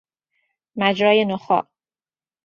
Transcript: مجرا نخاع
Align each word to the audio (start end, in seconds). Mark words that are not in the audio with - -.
مجرا 0.75 1.23
نخاع 1.23 1.67